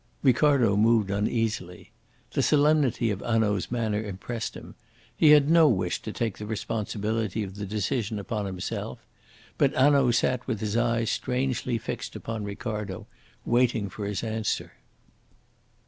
[0.23, 1.91] Ricardo moved uneasily.
[2.31, 4.73] The solemnity of Hanaud's manner impressed him.
[5.15, 8.97] He had no wish to take the responsibility of the decision upon himself.
[9.59, 13.05] But Hanaud sat with his eyes strangely fixed upon Ricardo,
[13.45, 14.71] waiting for his answer.